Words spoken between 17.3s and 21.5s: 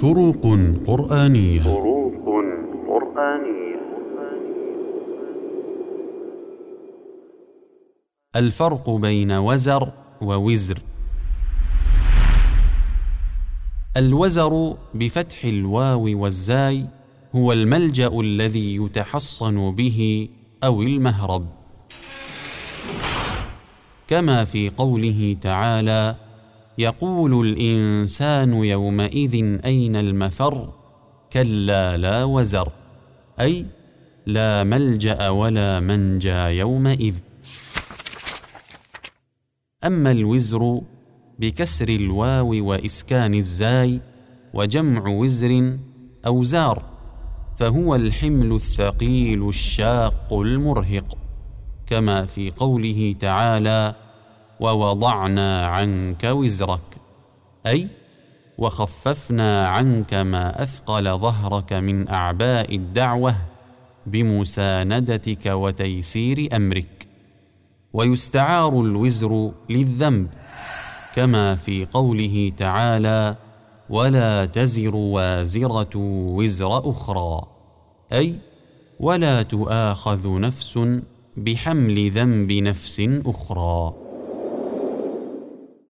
هو الملجأ الذي يتحصن به أو المهرب.